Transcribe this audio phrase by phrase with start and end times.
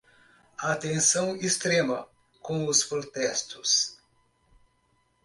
[0.57, 2.07] Atenção extrema
[2.41, 3.99] com os protestos